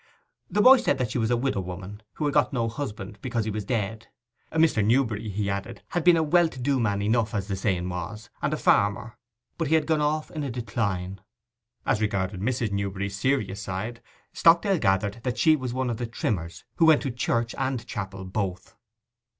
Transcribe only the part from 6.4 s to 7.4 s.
to do man enough,